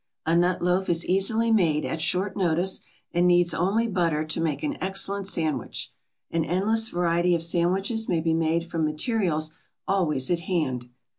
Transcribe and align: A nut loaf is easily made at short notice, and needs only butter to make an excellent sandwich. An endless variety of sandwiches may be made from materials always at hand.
A 0.25 0.35
nut 0.35 0.63
loaf 0.63 0.89
is 0.89 1.05
easily 1.05 1.51
made 1.51 1.85
at 1.85 2.01
short 2.01 2.35
notice, 2.35 2.81
and 3.13 3.27
needs 3.27 3.53
only 3.53 3.87
butter 3.87 4.25
to 4.25 4.41
make 4.41 4.63
an 4.63 4.75
excellent 4.81 5.27
sandwich. 5.27 5.91
An 6.31 6.43
endless 6.43 6.89
variety 6.89 7.35
of 7.35 7.43
sandwiches 7.43 8.09
may 8.09 8.19
be 8.19 8.33
made 8.33 8.67
from 8.67 8.83
materials 8.83 9.51
always 9.87 10.31
at 10.31 10.39
hand. 10.39 10.89